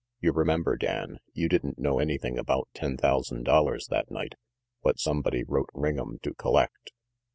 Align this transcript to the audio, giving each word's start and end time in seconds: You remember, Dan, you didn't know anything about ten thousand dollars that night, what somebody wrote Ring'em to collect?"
You 0.19 0.31
remember, 0.31 0.77
Dan, 0.77 1.19
you 1.31 1.47
didn't 1.47 1.77
know 1.77 1.99
anything 1.99 2.39
about 2.39 2.69
ten 2.73 2.97
thousand 2.97 3.43
dollars 3.43 3.85
that 3.91 4.09
night, 4.09 4.33
what 4.79 4.97
somebody 4.97 5.43
wrote 5.43 5.69
Ring'em 5.75 6.19
to 6.23 6.33
collect?" 6.33 6.91